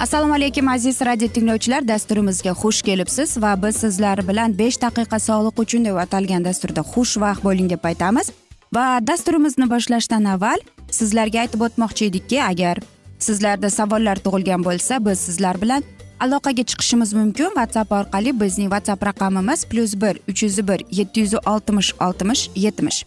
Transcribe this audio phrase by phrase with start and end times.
[0.00, 1.88] assalomu alaykum aziz radio tinglovchilar.
[1.88, 7.44] Dasturimizga xush kelibsiz va biz sizlar bilan besh daqiqa sog'liq uchun deb atalgan dasturda xushvaqt
[7.44, 8.30] bo'ling deb aytamiz.
[8.74, 10.64] Va dasturimizni boshlashdan avval
[10.98, 12.80] sizlarga aytib o'tmoqchi edikki agar
[13.26, 15.84] sizlarda savollar tug'ilgan bo'lsa biz sizlar bilan
[16.20, 17.52] aloqaga chiqishimiz mumkin.
[17.60, 23.04] Whatsapp orqali bizning whatsapp raqamimiz plyus bir uch yuz bir yetti yuz oltmish oltmish yetmish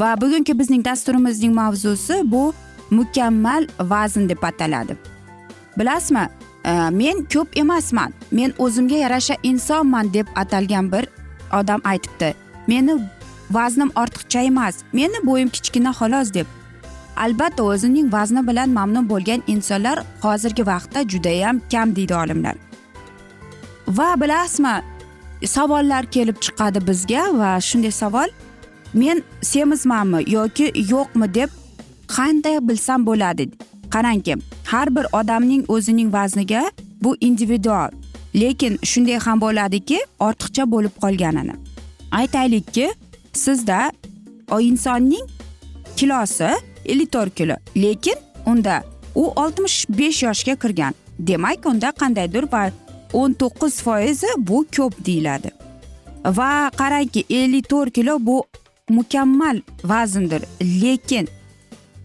[0.00, 2.54] va bugungi bizning dasturimizning mavzusi bu
[2.90, 5.15] mukammal vazn deb ataladi.
[5.78, 6.28] Bilasizmi?
[6.90, 8.12] Men ko'p emasman.
[8.30, 11.06] Men o'zimga yarasha insonman deb atalgan bir
[11.60, 12.34] odam aytibdi.
[12.66, 12.94] Meni
[13.50, 14.76] vaznim ortiqcha emas.
[14.92, 16.46] Meni bo'yim kichkina xolos deb.
[17.16, 22.56] Albatta o'zining vazni bilan mamnun bo'lgan insonlar hozirgi vaqtda judayam kam deydi olimlar.
[23.88, 24.74] Va bilasizmi
[25.44, 28.28] savollar kelib chiqadi bizga va shunday savol.
[28.94, 31.50] Men semizmanmi yoki yo'qmi deb
[32.16, 33.50] qanday bilsam bo'ladi?
[33.94, 36.62] Qarangki har bir odamning o'zining vazniga
[37.02, 37.90] bu individual
[38.34, 41.54] lekin shunday ham bo'ladiki ortiqcha bo'lib qolganini.
[42.10, 42.86] Aytaylikki
[43.32, 43.92] sizda
[44.50, 45.26] o insonning
[45.96, 46.50] kilosi
[46.84, 48.82] ellik to'rt kilo lekin unda
[49.14, 50.94] u oltmish besh yoshga kirgan.
[51.18, 52.70] Demak unda qandaydir va
[53.12, 55.50] o'n to'qqiz foizi bu ko'p deyiladi.
[56.38, 58.44] Va qarangki ellik to'rt kilo bu
[58.88, 60.42] mukammal vazndir
[60.82, 61.28] lekin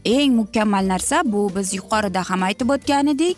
[0.05, 3.37] eng mukammal narsa bu biz yuqorida ham aytib o'tgan edik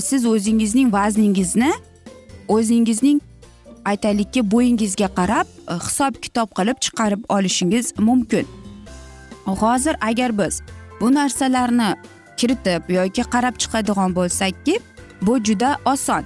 [0.00, 1.72] siz o'zingizning vazningizni
[2.48, 3.20] o'zingizning
[3.86, 8.46] aytaylikki bo'yingizga qarab e, hisob kitob qilib chiqarib olishingiz mumkin.
[9.62, 10.62] Hozir agar biz
[11.00, 11.90] bu narsalarni
[12.36, 14.80] kiritib yoki qarab chiqadigan bo'lsakki
[15.22, 16.24] bu juda oson.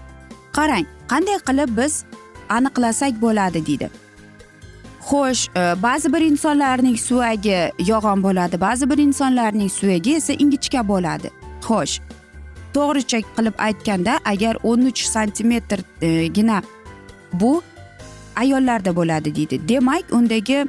[0.57, 2.05] Qarang qanday qilib biz
[2.57, 3.91] aniqlasak bo'ladi deydi.
[5.11, 7.59] Xo'sh e, ba'zi bir insonlarning suyagi
[7.91, 11.31] yo'g'on bo'ladi ba'zi bir insonlarning suyagi esa ingichka bo'ladi.
[11.67, 11.95] Xo'sh
[12.75, 16.63] to'g'richa qilib aytganda agar o'n uch santimetrgina
[17.33, 17.63] bu
[18.37, 19.69] ayollarda bo'ladi deydi.
[19.69, 20.67] Demak undagi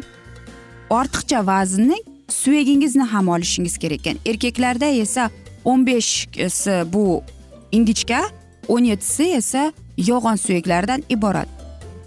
[0.90, 1.98] ortiqcha vaznni
[2.28, 4.18] suyagingizni ham olishingiz kerak ekan.
[4.26, 5.30] Erkaklarda esa
[5.66, 7.24] o'n beshsi bu
[7.72, 8.22] ingichka
[8.68, 11.61] o'n yettisi esa yo'g'on suyaklardan iborat.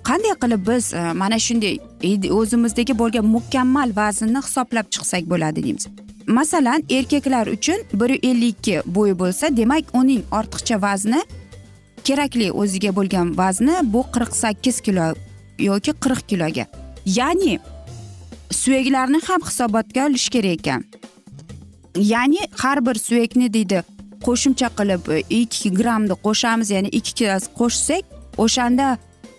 [0.08, 1.78] Qanday qilib biz e, mana shunday
[2.38, 5.86] o'zimizdagi bo'lgan mukammal vaznni hisoblab chiqsak bo'ladi deymiz.
[6.26, 11.20] Masalan erkaklar uchun bir ellik ikki bo'yi bo'lsa demak uning ortiqcha vazni
[12.04, 15.06] kerakli o'ziga bo'lgan vazni bu qirq sakkiz kilo
[15.58, 16.64] yoki qirq kiloga.
[17.06, 17.58] Ya'ni
[18.50, 20.84] suyaklarni ham hisobotga olish kerak ekan.
[22.12, 23.82] Ya'ni har bir suyakni deydi
[24.26, 28.04] qo'shimcha qilib e, ikki grammni qo'shamiz ya'ni ikki kilo qo'shsak
[28.44, 28.86] o'shanda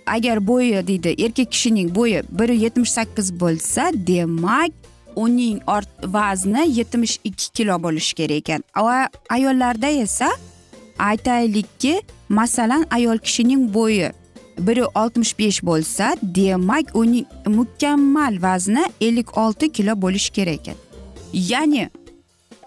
[0.06, 4.72] agar bo'yi deydi erkak kishining bo'yi bir yetmish sakkiz bo'lsa demak
[5.16, 8.63] uning ort vazni yetmish ikki kilo bo'lishi kerak ekan.
[8.75, 10.30] Va ayollarda esa
[11.00, 14.12] aytaylikki masalan ayol kishining bo'yi
[14.60, 20.75] bir oltmish besh bo'lsa demak uning mukammal vazni ellik olti kilo bo'lishi kerak ekan.
[21.34, 21.90] Ya'ni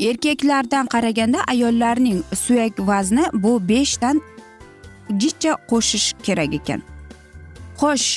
[0.01, 4.23] erkaklardan qaraganda ayollarning suyak vazni bu beshdan
[5.19, 6.83] jicha qo'shish kerak ekan.
[7.81, 8.09] Xo'sh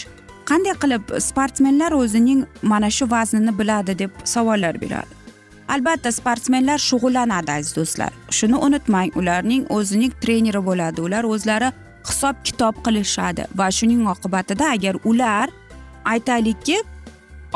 [0.49, 5.11] qanday qilib sportsmenlar o'zining mana shu vaznini biladi deb savollar beradi?
[5.73, 8.11] Albatta sportsmenlar shug'ullanadi aziz do'stlar.
[8.37, 11.69] Shuni unutmang ularning o'zining treneri bo'ladi ular o'zlari
[12.09, 15.47] hisob kitob qilishadi va shuning oqibatida agar ular
[16.13, 16.77] aytaylikki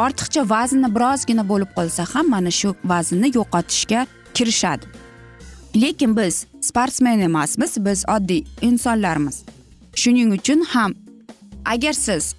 [0.06, 4.02] ortiqcha vazni birozgina bo'lib qolsa ham mana shu vaznni yo'qotishga
[4.36, 4.86] kirishadi.
[5.82, 9.44] Lekin biz sportsmen emasmiz biz oddiy insonlarmiz.
[10.02, 10.92] Shuning uchun ham
[11.66, 12.36] agar siz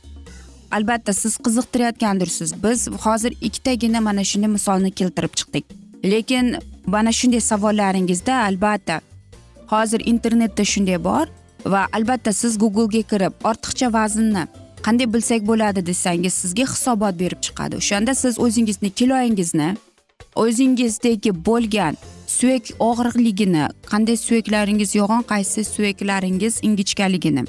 [0.71, 5.65] albatta siz qiziqtirayotgandirsiz biz hozir ikkitagina mana shunday misolni keltirib chiqdik.
[6.05, 6.57] Lekin
[6.87, 9.01] mana shunday savollaringizda albatta
[9.67, 11.27] hozir internetda shunday bor
[11.67, 14.45] va albatta siz googlega kirib ortiqcha vaznni
[14.87, 17.77] qanday bilsak bo'ladi desangiz sizga hisobot berib chiqadi.
[17.77, 19.77] O'shanda siz o'zingizni kiloyingizni
[20.43, 21.95] o'zingizdagi bo'lgan
[22.27, 27.45] suyak og'irligini qanday suyaklaringiz yo'g'on qaysi suyaklaringiz ingichkaligini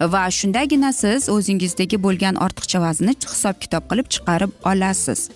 [0.00, 5.28] va shundagina siz o'zingizdagi bo'lgan ortiqcha vaznni hisob kitob qilib chiqarib olasiz.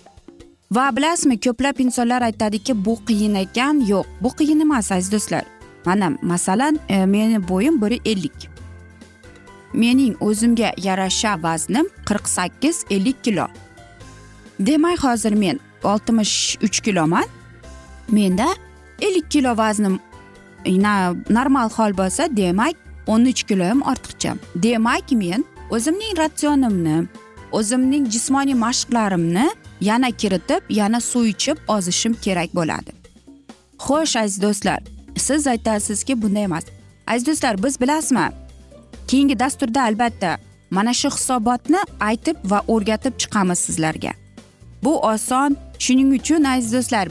[0.71, 3.85] Va bilasizmi ko'plab insonlar aytadiki bu qiyin ekan.
[3.91, 5.43] Yo'q bu qiyin emas aziz do'stlar.
[5.85, 8.49] Mana masalan e, meni bo'yim bir ellik.
[9.73, 13.47] Mening o'zimga yarasha vaznim qirq sakkiz ellik kilo.
[14.59, 17.25] Demak hozir men oltmish uch kiloman.
[18.09, 18.47] Menda
[19.01, 19.99] ellik kilo vaznim
[21.29, 24.35] normal hol bo'lsa demak o'n uch kiloyam ortiqcha.
[24.55, 26.97] Demak men o'zimning ratsionimni
[27.51, 29.47] o'zimning jismoniy mashqlarimni
[29.81, 32.91] yana kiritib yana suv ichib ozishim kerak bo'ladi.
[33.85, 34.79] Xo'sh aziz do'stlar
[35.17, 36.65] siz aytasizki bunday emas.
[37.07, 38.27] Aziz do'stlar biz bilasizmi?
[39.07, 40.37] Keyingi dasturda albatta
[40.69, 44.11] mana shu hisobotni aytib va o'rgatib chiqamiz sizlarga.
[44.83, 45.57] Bu oson.
[45.79, 47.07] Shuning uchun aziz do'stlar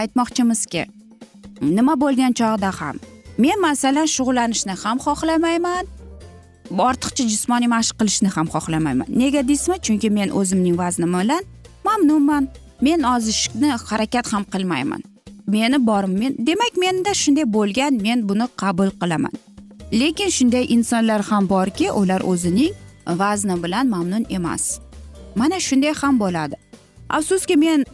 [0.00, 0.82] aytmoqchimizki
[1.60, 2.96] nima bo'lgan chog'da ham
[3.38, 5.84] men masalan shug'ullanishni ham xohlamayman
[6.70, 9.08] ortiqcha jismoniy mashq qilishni ham xohlamayman.
[9.08, 11.42] Nega deysizmi chunki men o'zimning vaznim bilan
[11.84, 12.48] mamnunman.
[12.80, 15.02] Men ozishni harakat ham qilmayman.
[15.46, 19.34] Meni borim men demak menda shunday bo'lgan men buni qabul qilaman.
[19.92, 22.72] Lekin shunday insonlar ham borki ular o'zining
[23.06, 24.80] vazni bilan mamnun emas.
[25.34, 26.56] Mana shunday ham bo'ladi.
[27.08, 27.84] Afsuski men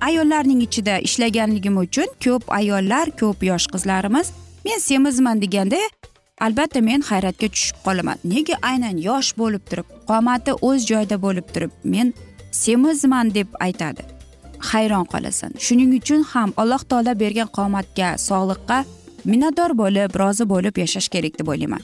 [0.00, 4.26] ayollarning ichida ishlaganligim uchun ko'p ayollar ko'p yosh qizlarimiz
[4.66, 5.78] men semizman deganda
[6.46, 8.18] albatta men hayratga tushib qolaman.
[8.24, 12.14] Nega aynan yosh bo'lib turib qomati o'z joyida bo'lib turib men
[12.62, 14.02] semizman deb aytadi?
[14.70, 15.52] Hayron qolasan.
[15.66, 18.78] Shuning uchun ham alloh taolo bergan qomatga sog'liqqa
[19.30, 21.82] minnatdor bo'lib rozi bo'lib yashash kerak deb o'ylayman.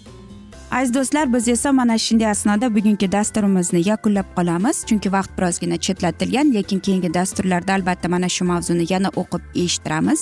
[0.78, 4.76] Aziz do'stlar biz esa mana shunday asnoda bugungi dasturimizni yakunlab qolamiz.
[4.88, 10.20] Chunki vaqt birozgina chetlatilgan lekin keyingi dasturlarda albatta mana shu mavzuni yana o'qib eshittiramiz.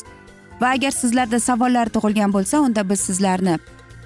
[0.61, 3.59] Va agar sizlarda savollar tug'ilgan bo'lsa unda biz sizlarni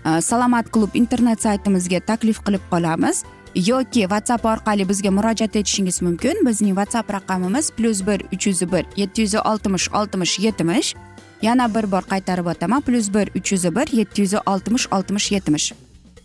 [0.09, 3.25] e, salomat klub internet saytimizga taklif qilib qolamiz
[3.55, 6.47] yoki whatsapp orqali bizga murojaat etishingiz mumkin.
[6.47, 10.95] Bizning whatsapp raqamimiz plyus bir uch yuz bir yetti yuz oltmish oltmish yetmish.
[11.43, 15.73] Yana bir bor qaytarib o'taman plyus bir uch yuz bir yetti yuz oltmish oltmish yetmish.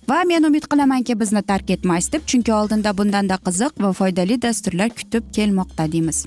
[0.10, 4.90] Va men umid qilamanki bizni tark etmaysiz deb chunki oldinda bundanda qiziq va foydali dasturlar
[4.90, 6.26] kutib kelmoqda deymiz.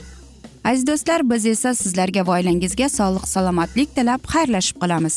[0.64, 5.16] Aziz do'stlar biz esa sizlarga va oilangizga sog'lik salomatlik tilab xayrlashib qolamiz.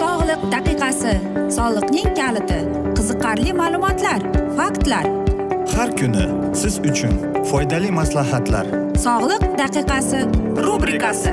[0.00, 1.14] Sog'liq daqiqasi
[1.56, 2.60] soliqning kaliti
[2.96, 4.20] qiziqarli ma'lumotlar
[4.58, 5.06] faktlar.
[5.76, 6.26] Har kuni
[6.60, 7.14] siz uchun
[7.50, 8.66] foydali maslahatlar.
[9.06, 10.20] Sog'liq daqiqasi
[10.66, 11.32] rubrikasi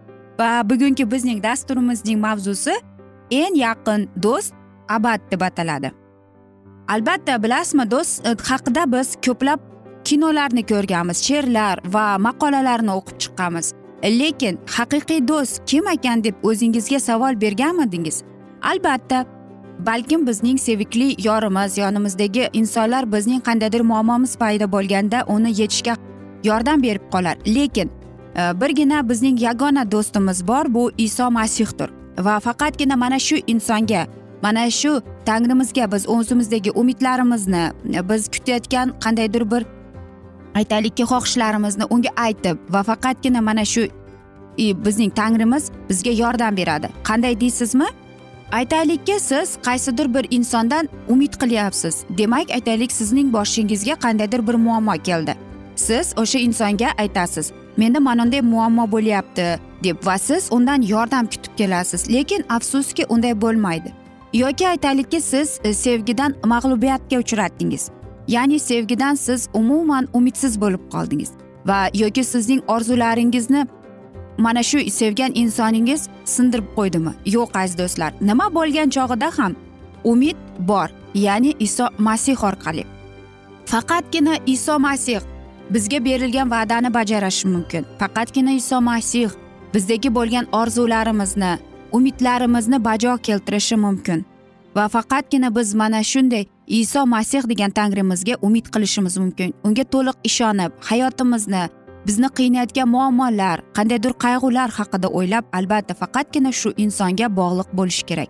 [0.41, 2.73] Va bugungi bizning dasturimizning mavzusi
[3.41, 4.53] eng yaqin do'st
[4.97, 5.91] abad deb ataladi.
[6.93, 9.59] Albatta bilasizmi do'st e, haqida biz ko'plab
[10.07, 13.67] kinolarni ko'rganmiz she'rlar va maqolalarni o'qib chiqqanmiz.
[14.21, 18.17] Lekin haqiqiy do'st kim ekan deb o'zingizga savol berganmidingiz?
[18.71, 19.25] Albatta
[19.87, 25.95] balkim bizning sevikli yorimiz yonimizdagi insonlar bizning qandaydir muammomiz paydo bo'lganda uni yechishga
[26.49, 27.35] yordam berib qolar.
[27.57, 27.91] Lekin
[28.35, 31.89] Э, birgina bizning yagona do'stimiz bor bu iso masihdir.
[32.19, 34.07] Va faqatgina mana shu insonga
[34.41, 39.65] mana shu tangrimizga biz o'zimizdagi umidlarimizni e, biz kutayotgan qandaydir bir
[40.55, 43.81] aytaylikki xohishlarimizni unga aytib va faqatgina mana shu
[44.57, 46.89] e, bizning tangrimiz bizga yordam beradi.
[47.03, 47.87] Qanday deysizmi?
[48.51, 52.03] Aytaylikki siz qaysidir bir insondan umid qilyapsiz.
[52.17, 55.35] Demak aytaylik sizning boshingizga qandaydir bir muammo keldi.
[55.75, 57.51] Siz o'sha insonga aytasiz.
[57.77, 62.09] Menda mana bunday muammo bo'lyapti deb va siz undan yordam kutib kelasiz.
[62.13, 63.93] Lekin afsuski unday bo'lmaydi.
[64.33, 67.89] Yoki aytaylikki siz e, sevgidan mag'lubiyatga uchratdingiz
[68.27, 71.31] ya'ni sevgidan siz umuman umidsiz bo'lib qoldingiz.
[71.65, 73.67] Va yoki sizning orzularingizni
[74.37, 77.13] mana shu sevgan insoningiz sindirib qo'ydimi?
[77.25, 78.13] Yo'q aziz do'stlar.
[78.21, 79.55] Nima bo'lgan chog'ida ham
[80.03, 80.89] umid bor.
[81.13, 82.83] Ya'ni iso masih orqali.
[83.65, 85.19] Faqatgina iso masih
[85.73, 87.85] bizga berilgan va'dani bajarishi mumkin.
[87.99, 89.29] Faqatgina iso masih
[89.73, 91.57] bizdagi bo'lgan orzularimizni
[91.91, 94.25] umidlarimizni bajo keltirishi mumkin.
[94.75, 99.53] Va faqatgina biz mana shunday iso masih degan tangrimizga umid qilishimiz mumkin.
[99.63, 101.63] Unga to'liq ishonib hayotimizni
[102.07, 108.29] bizni qiynayotgan muammolar qandaydir qayg'ular haqida o'ylab albatta faqatgina shu insonga bog'liq bo'lish kerak.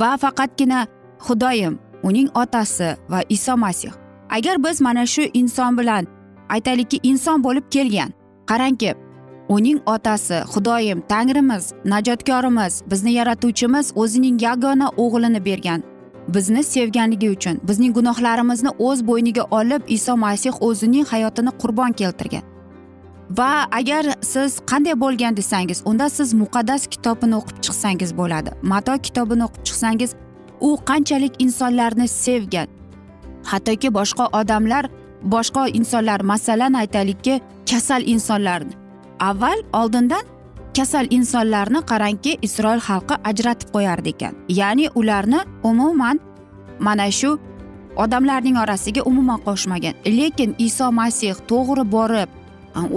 [0.00, 0.80] Va faqatgina
[1.26, 1.74] xudoyim
[2.08, 3.92] uning otasi va iso masih.
[4.36, 6.04] Agar biz mana shu inson bilan
[6.48, 8.10] aytaylikki inson bo'lib kelgan.
[8.46, 8.94] Qarangki
[9.48, 15.82] uning otasi xudoyim tangrimiz najotkorimiz bizni yaratuvchimiz o'zining yagona o'g'lini bergan.
[16.28, 22.42] Bizni sevganligi uchun bizning gunohlarimizni o'z bo'yniga olib iso masih o'zining hayotini qurbon keltirgan.
[23.38, 28.50] Va agar siz qanday bo'lgan desangiz unda siz muqaddas kitobini o'qib chiqsangiz bo'ladi.
[28.62, 30.10] Mato kitobini o'qib chiqsangiz
[30.60, 32.68] u qanchalik insonlarni sevgan
[33.44, 34.84] hattoki boshqa odamlar
[35.34, 37.40] boshqa insonlar masalan aytaylikki
[37.70, 38.74] kasal insonlarni
[39.20, 40.24] avval oldindan
[40.76, 44.34] kasal insonlarni qarangki isroil xalqi ajratib qo'yardi ekan.
[44.48, 46.20] Ya'ni ularni umuman
[46.78, 47.38] mana shu
[47.96, 49.94] odamlarning orasiga umuman qo'shmagan.
[50.18, 52.28] Lekin iso masih to'g'ri borib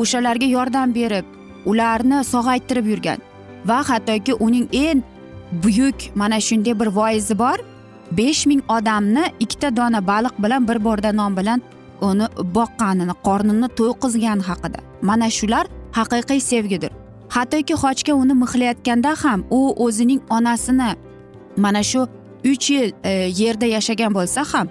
[0.01, 1.25] o'shalarga yordam berib
[1.65, 3.19] ularni sog'aytirib yurgan
[3.69, 5.03] va hattoki uning eng
[5.63, 7.57] buyuk mana shunday bir voizi bor
[8.12, 11.62] besh ming odamni ikkita dona baliq bilan bir borda non bilan
[12.01, 14.79] uni boqqanini qornini to'yqizgani haqida.
[15.01, 16.91] Mana shular haqiqiy sevgidir.
[17.35, 20.89] Hattoki xochga uni mixlayotganda ham u o'zining onasini
[21.57, 22.07] mana shu
[22.51, 24.67] uch yil e, yerda yashagan bo'lsa ham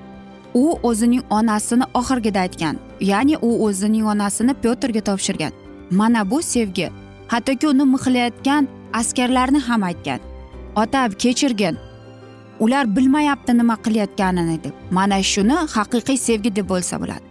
[0.54, 2.76] u o'zining onasini oxirgida aytgan.
[3.00, 5.52] Ya'ni u o'zining onasini pyotrga topshirgan.
[5.90, 6.90] Mana bu sevgi.
[7.28, 10.20] Hattoki uni mixlayotgan askarlarni ham aytgan.
[10.76, 11.76] Ota kechirgin
[12.60, 14.74] ular bilmayapti nima qilayotganini deb.
[14.90, 17.24] Mana shuni haqiqiy sevgi deb bo'lsa bo'ladi.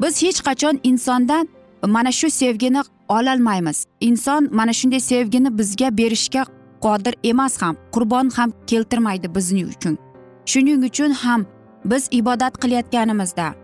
[0.00, 1.48] Biz hech qachon insondan
[1.86, 3.84] mana shu sevgini ololmaymiz.
[4.00, 6.42] Inson mana shunday sevgini bizga berishga
[6.80, 9.98] qodir emas ham qurbon ham keltirmaydi bizni uchun.
[10.46, 11.46] Shuning uchun ham
[11.84, 13.54] biz ibodat qilayotganimizda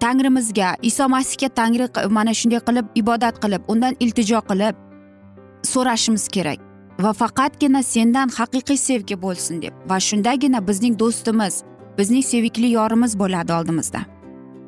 [0.00, 4.74] tangrimizga iso masihga tangri mana shunday qilib ibodat qilib undan iltijo qilib
[5.72, 6.58] so'rashimiz kerak.
[6.98, 11.62] Va faqatgina sendan haqiqiy sevgi bo'lsin deb va shundagina bizning do'stimiz
[11.98, 14.00] bizning sevikli yorimiz bo'ladi oldimizda.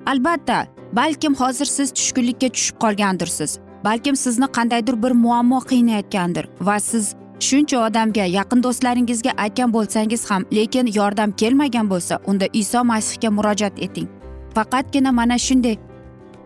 [0.07, 7.15] Albatta balkim hozir siz tushkunlikka tushib qolgandirsiz balkim sizni qandaydir bir muammo qiynayotgandir va siz
[7.41, 13.83] shuncha odamga yaqin do'stlaringizga aytgan bo'lsangiz ham lekin yordam kelmagan bo'lsa unda iso masihga murojaat
[13.87, 14.09] eting.
[14.55, 15.77] Faqatgina mana shunday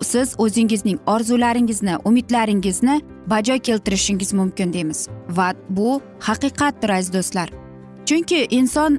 [0.03, 5.09] siz o'zingizning orzularingizni umidlaringizni bajo keltirishingiz mumkin deymiz.
[5.29, 7.49] Va bu haqiqatdir aziz do'stlar.
[8.07, 8.99] Chunki inson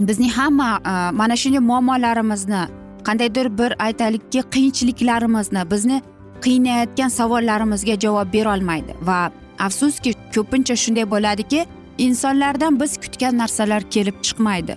[0.00, 2.62] bizning hamma e, mana shunday muammolarimizni
[3.04, 6.02] qandaydir bir aytaylikki qiyinchiliklarimizni bizni
[6.44, 11.66] qiynayotgan savollarimizga javob berolmaydi va afsuski ko'pincha shunday bo'ladiki
[11.98, 14.76] insonlardan biz kutgan narsalar kelib chiqmaydi.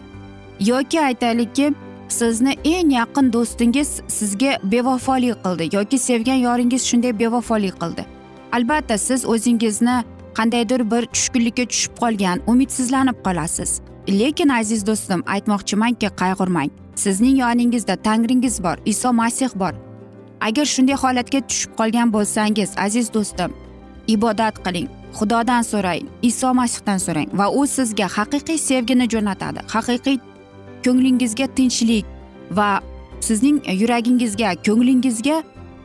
[0.60, 1.74] Yoki aytaylikki
[2.08, 8.06] sizni eng yaqin do'stingiz sizga bevafolik qildi yoki sevgan yoringiz shunday bevafolik qildi.
[8.52, 10.04] Albatta siz o'zingizni
[10.38, 13.82] qandaydir bir tushkunlikka tushib qolgan umidsizlanib qolasiz.
[14.20, 16.70] Lekin aziz do'stim aytmoqchimanki qayg'urmang.
[16.96, 19.74] Sizning yoningizda tangringiz bor iso masih bor.
[20.42, 23.52] Agar shunday holatga tushib qolgan bo'lsangiz aziz do'stim
[24.08, 30.18] ibodat qiling xudodan so'rang iso masihdan so'rang va u sizga haqiqiy sevgini jo'natadi haqiqiy
[30.86, 32.06] ko'nglingizga tinchlik
[32.58, 32.70] va
[33.28, 35.38] sizning yuragingizga ko'nglingizga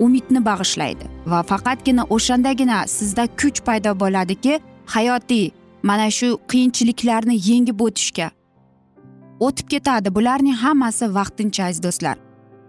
[0.05, 1.16] umidni bag'ishlaydi.
[1.30, 4.61] Va faqatgina o'shandagina sizda kuch paydo bo'ladiki
[4.95, 5.50] hayotiy
[5.83, 8.28] mana shu qiyinchiliklarni yengib o'tishga.
[9.47, 12.16] O'tib ketadi bularning hammasi vaqtincha aziz do'stlar.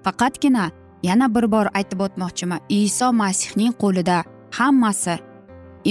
[0.05, 0.65] Faqatgina
[1.03, 4.17] yana bir bor aytib o'tmoqchiman iso masihning qo'lida
[4.59, 5.15] hammasi.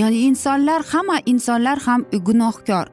[0.01, 2.87] Ya'ni insonlar hamma insonlar ham gunohkor.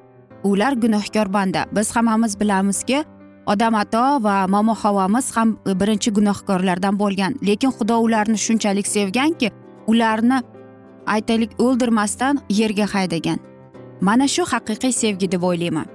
[0.44, 1.66] Ular gunohkor banda.
[1.76, 3.04] Biz hammamiz bilamizki
[3.46, 7.32] odam ato va momo havomiz ham birinchi gunohkorlardan bo'lgan.
[7.48, 9.52] Lekin xudo ularni shunchalik sevganki
[9.88, 10.42] ularni
[11.06, 13.40] aytaylik o'ldirmasdan yerga haydagan.
[14.02, 15.86] Mana shu haqiqiy sevgi deb o'ylayman.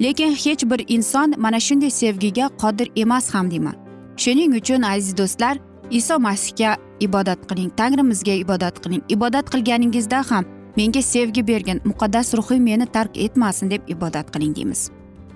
[0.00, 3.76] Lekin hech bir inson mana shunday sevgiga qodir emas ham deyman.
[4.16, 5.58] Shuning uchun aziz do'stlar
[5.90, 9.02] iso masihga ibodat qiling tangrimizga ibodat qiling.
[9.08, 10.44] Ibodat qilganingizda ham
[10.76, 14.90] menga sevgi bergin muqaddas ruhing meni tark etmasin deb ibodat qiling deymiz.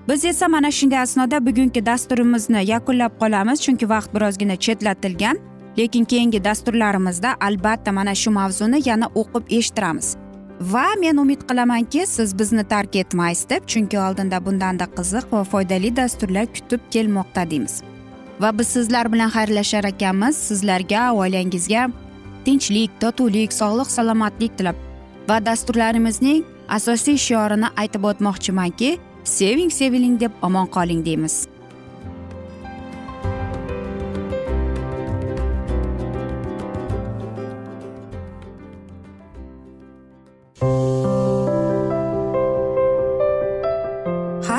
[0.08, 5.36] Biz esa mana shunday asnoda bugungi dasturimizni yakunlab qolamiz chunki vaqt birozgina chetlatilgan.
[5.78, 10.16] Lekin keyingi dasturlarimizda albatta mana shu mavzuni yana o'qib eshittiramiz.
[10.60, 15.96] Va men umid qilamanki siz bizni tark etmaysiz deb chunki oldinda bundanda qiziq va foydali
[15.96, 17.82] dasturlar kutib kelmoqda deymiz.
[18.40, 20.36] Va biz sizlar bilan xayrlashar ekanmiz.
[20.36, 21.88] Sizlarga oilangizga
[22.44, 24.76] tinchlik totuvlik sog'lik salomatlik tilab.
[25.28, 31.46] Va dasturlarimizning asosiy shiorini aytib o'tmoqchimanki seving seviling deb omon qoling deymiz.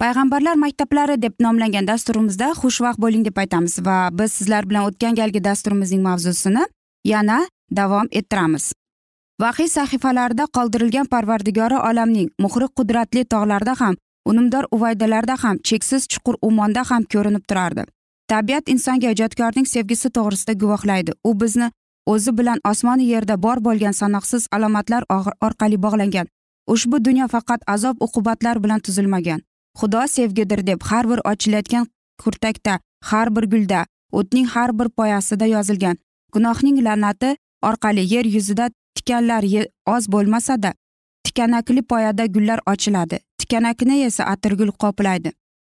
[0.00, 5.40] payg'ambarlar maktablari deb nomlangan dasturimizda xushvaqt bo'ling deb aytamiz va biz sizlar bilan o'tgan galgi
[5.44, 6.62] dasturimizning mavzusini
[7.04, 7.40] yana
[7.78, 8.72] davom ettiramiz.
[9.42, 13.98] Vahiy sahifalarida qoldirilgan parvardigori olamning muhri qudratli tog'larda ham
[14.32, 17.84] unumdor uvaydalarda ham cheksiz chuqur umonda ham ko'rinib turardi.
[18.32, 21.12] Tabiat insonga ijodkorning sevgisi to'g'risida guvohlaydi.
[21.28, 21.70] U bizni
[22.06, 25.02] o'zi bilan osmon yerda bor bo'lgan sanoqsiz alomatlar
[25.46, 26.26] orqali bog'langan.
[26.72, 29.40] Ushbu dunyo faqat azob uqubatlar bilan tuzilmagan.
[29.78, 31.86] Xudo sevgidir deb har bir ochilayotgan
[32.22, 32.78] kurtakda
[33.10, 33.80] har bir gulda
[34.12, 35.96] o'tning har bir poyasida yozilgan.
[36.32, 39.44] Gunohning la'nati orqali yer yuzida tikanlar
[39.86, 40.70] oz bo'lmasada
[41.24, 43.18] tikanakli poyada gullar ochiladi.
[43.38, 45.30] Tikanakni esa atirgul qoplaydi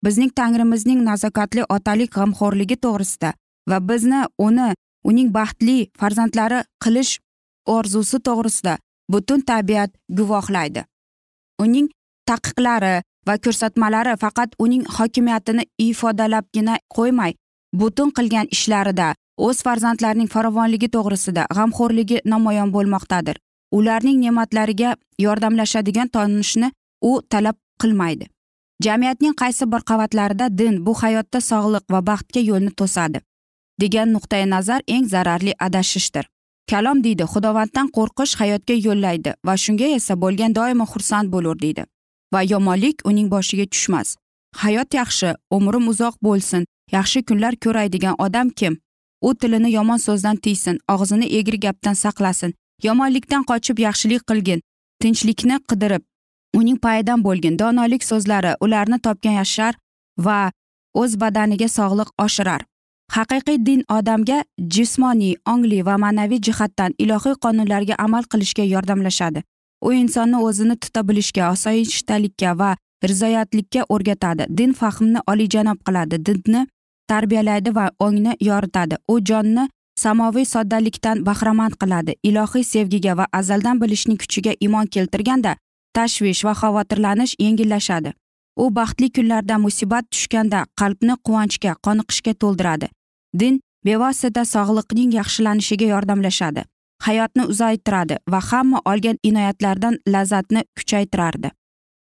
[0.05, 3.31] bizning tangrimizning nazokatli otalik g'amxo'rligi to'g'risida
[3.71, 4.69] va bizni uni
[5.11, 7.13] uning baxtli farzandlari qilish
[7.77, 8.75] orzusi to'g'risida
[9.13, 10.83] butun tabiat guvohlaydi.
[11.63, 11.87] Uning
[12.31, 12.95] taqiqlari
[13.27, 17.33] va ko'rsatmalari faqat uning hokimiyatini ifodalabgina qo'ymay
[17.81, 19.09] butun qilgan ishlarida
[19.47, 23.37] o'z farzandlarining farovonligi to'g'risida g'amxo'rligi namoyon bo'lmoqdadir.
[23.79, 24.91] Ularning ne'matlariga
[25.25, 26.69] yordamlashadigan tonishni
[27.11, 28.27] u talab qilmaydi.
[28.85, 33.21] Jamiyatning qaysi bir qavatlarida din bu hayotda sog'liq va baxtga yo'lni to'sadi
[33.81, 36.25] degan nuqtai nazar eng zararli adashishdir.
[36.71, 41.85] Kalom deydi xudovanddan qo'rqish hayotga yo'llaydi va shunga esa bo'lgan doimo xursand bo'lur deydi.
[42.33, 44.17] Va yomonlik uning boshiga tushmas.
[44.63, 48.79] Hayot yaxshi umrim uzoq bo'lsin yaxshi kunlar ko'raydigan odam kim?
[49.23, 52.55] U tilini yomon so'zdan tiysin og'zini egri gapdan saqlasin
[52.87, 54.61] yomonlikdan qochib yaxshilik qilgin
[55.01, 56.03] tinchlikni qidirib
[56.59, 59.75] uning payidan bo'lgin donolik so'zlari ularni topgan yashar
[60.27, 60.41] va
[60.95, 62.63] o'z badaniga sog'liq oshirar.
[63.17, 64.39] Haqiqiy din odamga
[64.75, 69.43] jismoniy ongli va ma'naviy jihatdan ilohiy qonunlarga amal qilishga yordamlashadi.
[69.87, 72.77] U insonni o'zini tuta bilishga osoyishtalikka va
[73.09, 74.47] rizoyatlikka o'rgatadi.
[74.59, 76.17] Din fahmni oliyjanob qiladi.
[76.27, 76.67] Dinni
[77.09, 78.97] tarbiyalaydi va ongni yoritadi.
[79.09, 79.69] U jonni
[79.99, 82.15] samoviy soddalikdan bahramand qiladi.
[82.23, 85.57] Ilohiy sevgiga va azaldan bilishning kuchiga iymon keltirganda
[85.97, 88.13] tashvish va xavotirlanish yengillashadi.
[88.57, 92.89] U baxtli kunlarda musibat tushganda qalbni quvonchga qoniqishga to'ldiradi.
[93.41, 96.65] Din bevosita sog'liqning yaxshilanishiga yordamlashadi.
[97.07, 101.51] Hayotni uzaytiradi va hamma olgan inoyatlardan lazzatni kuchaytirardi.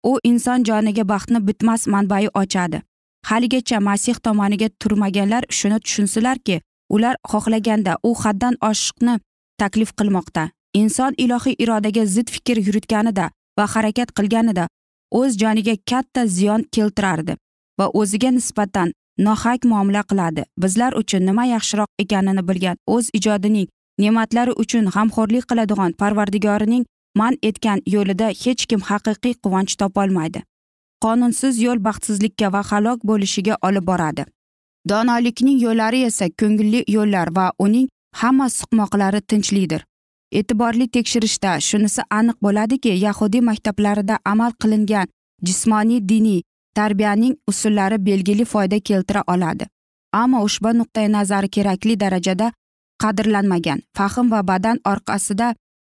[0.03, 2.81] U inson joniga baxtni bitmas manbai ochadi.
[3.29, 9.19] Haligacha masih tomoniga turmaganlar shuni tushunsinlarki ular xohlaganda u haddan oshiqni
[9.57, 10.49] taklif qilmoqda.
[10.73, 14.67] Inson ilohiy irodaga zid fikr yuritganida va harakat qilganida
[15.19, 17.35] o'z joniga katta ziyon keltirardi
[17.79, 18.93] va o'ziga nisbatan
[19.27, 20.43] nohaq muomala qiladi.
[20.57, 23.67] Bizlar uchun nima yaxshiroq ekanini bilgan o'z ijodining
[23.99, 26.85] ne'matlari uchun g'amxo'rlik qiladigan parvardigorining
[27.19, 30.43] man etgan yo'lida hech kim haqiqiy quvonch topolmaydi.
[31.03, 34.25] Qonunsiz yo'l baxtsizlikka va halok bo'lishiga olib boradi.
[34.89, 37.87] Donolikning yo'llari esa ko'ngilli yo'llar va uning
[38.21, 39.81] hamma suqmoqlari tinchlikdir
[40.39, 45.07] e'tiborli tekshirishda shunisi aniq bo'ladiki yahudiy maktablarida amal qilingan
[45.47, 46.41] jismoniy diniy
[46.75, 49.65] tarbiyaning usullari belgili foyda keltira oladi.
[50.13, 52.51] Ammo ushbu nuqtai nazar kerakli darajada
[53.03, 53.79] qadrlanmagan.
[53.97, 55.47] Fahm va badan orqasida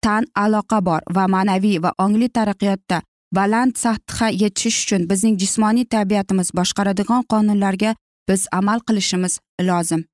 [0.04, 2.98] tan aloqa bor va ma'naviy va ongli taraqqiyotda
[3.38, 7.90] baland sathga yetishish uchun bizning jismoniy tabiatimiz boshqaradigan qonunlarga
[8.28, 9.34] biz amal qilishimiz
[9.68, 10.04] lozim.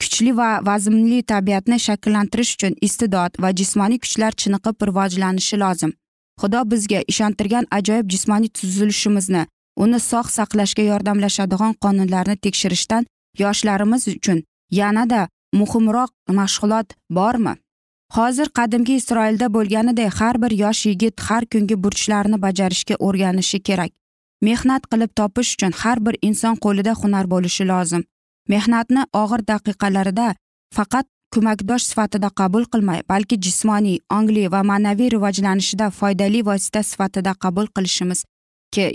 [0.00, 5.92] Kuchli va vazmli tabiatni shakllantirish uchun iste'dod va jismoniy kuchlar chiniqib rivojlanishi lozim.
[6.40, 9.42] Xudo bizga ishontirgan ajoyib jismoniy tuzilishimizni
[9.84, 13.02] uni sog' saqlashga yordamlashadigan qonunlarni tekshirishdan
[13.42, 14.38] yoshlarimiz uchun
[14.80, 15.20] yanada
[15.52, 17.54] muhimroq mashg'ulot bormi?
[18.16, 23.92] Hozir qadimgi isroilda bo'lganidek har bir yosh yigit har kungi burchlarini bajarishga o'rganishi kerak.
[24.42, 28.02] Mehnat qilib topish uchun har bir inson qo'lida hunar bo'lishi lozim.
[28.48, 30.28] Mehnatni og'ir daqiqalarida
[30.76, 37.66] faqat ko'makdosh sifatida qabul qilmay balki jismoniy ongli va ma'naviy rivojlanishida foydali vosita sifatida qabul
[37.76, 38.24] qilishimiz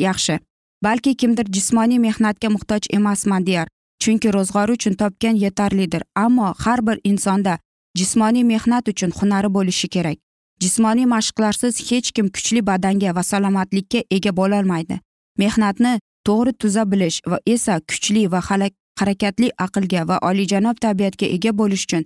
[0.07, 0.39] yaxshi.
[0.83, 3.67] Balki kimdir jismoniy mehnatga muhtoj emasman deyar.
[4.03, 6.03] Chunki ro'zg'ori uchun topgan yetarlidir.
[6.15, 7.53] Ammo har bir insonda
[7.97, 10.17] jismoniy mehnat uchun hunari bo'lishi kerak.
[10.63, 14.99] Jismoniy mashqlarsiz hech kim kuchli badanga va salomatlikka ega bo'lolmaydi.
[15.41, 15.93] Mehnatni
[16.27, 18.41] to'g'ri tuza bilish va esa kuchli va
[18.99, 22.03] harakatli aqlga va oliyjanob tabiatga ega bo'lish uchun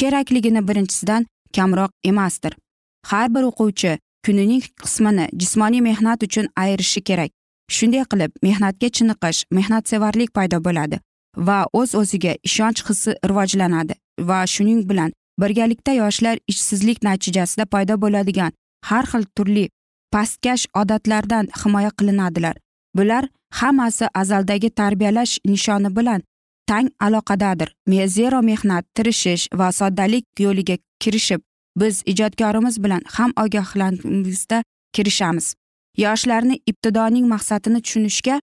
[0.00, 2.52] kerakligini birinchisidan kamroq emasdir.
[3.10, 7.30] Har bir o'quvchi kunining qismini jismoniy mehnat uchun ayirishi kerak.
[7.76, 11.00] Shunday qilib mehnatga chiniqish mehnatsevarlik paydo bo'ladi.
[11.36, 13.94] Va o'z o'ziga ishonch hissi rivojlanadi
[14.28, 18.52] va shuning bilan birgalikda yoshlar ishsizlik natijasida paydo bo'ladigan
[18.84, 19.68] har xil turli
[20.12, 22.56] pastkash odatlardan himoya qilinadilar.
[22.96, 26.22] Bular hammasi azaldagi tarbiyalash nishoni bilan
[26.66, 27.68] tang aloqadadir.
[28.06, 31.40] Zero mehnat tirishish va soddalik yo'liga kirishib
[31.76, 34.62] biz ijodkorimiz bilan ham ogohlanishda
[34.92, 35.54] kirishamiz.
[35.96, 38.40] Yoshlarni ibtidoning maqsadini tushunishga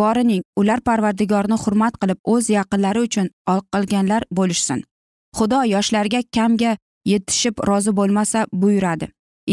[0.00, 3.30] borining ular parvardigorni hurmat qilib o'z yaqinlari uchun
[3.72, 4.80] qilganlar bo'lishsin.
[5.36, 6.76] Xudo yoshlarga kamga
[7.12, 9.06] yetishib rozi bo'lmasa buyuradi.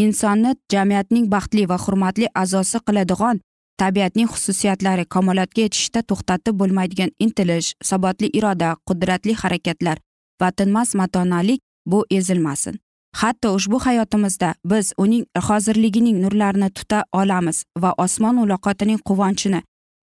[0.04, 3.42] Insonni jamiyatning baxtli va hurmatli a'zosi qiladigan
[3.82, 9.98] tabiatning xususiyatlari kamolotga yetishda to'xtatib bo'lmaydigan intilish sabotli iroda qudratli harakatlar
[10.42, 12.80] va tinmas matonalik bu ezilmasin.
[13.20, 19.62] Hatto ushbu hayotimizda biz uning hozirligining nurlarini tuta olamiz va osmon muloqotining quvonchini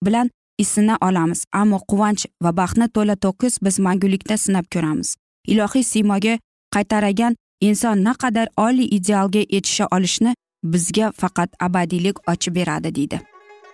[0.07, 1.45] bilan isina olamiz.
[1.53, 5.17] Ammo quvonch va baxtni to'la to'kis biz mangulikda sinab ko'ramiz.
[5.53, 6.39] Ilohiy siymoga
[6.75, 10.35] qaytaragan inson naqadar oliy idealga yetisha olishni
[10.73, 13.21] bizga faqat abadiylik ochib beradi deydi.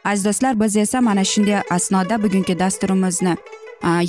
[0.05, 3.35] Aziz do'stlar biz esa mana shunday asnoda bugungi dasturimizni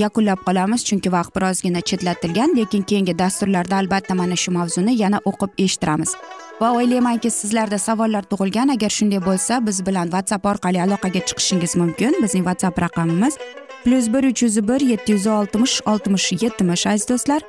[0.03, 0.81] yakunlab qolamiz.
[0.87, 6.15] Chunki vaqt birozgina chetlatilgan lekin keyingi dasturlarda albatta mana shu mavzuni yana o'qib eshittiramiz.
[6.61, 8.73] Va o'ylaymanki sizlarda savollar tug'ilgan.
[8.75, 12.15] Agar shunday bo'lsa biz bilan whatsapp orqali aloqaga chiqishingiz mumkin.
[12.23, 13.37] Bizning whatsapp raqamimiz
[13.83, 17.41] plyus bir uch yuz bir yetti yuz oltmish oltmish yetmish aziz do'stlar.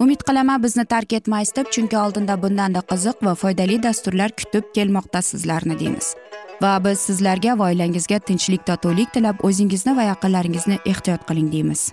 [0.00, 5.22] Umid qilaman bizni tark etmaysiz deb chunki oldinda bundanda qiziq va foydali dasturlar kutib kelmoqda
[5.22, 6.14] sizlarni deymiz.
[6.62, 11.92] Va biz sizlarga va oilangizga tinchlik totuvlik tilab o'zingizni va yaqinlaringizni ehtiyot qiling deymiz.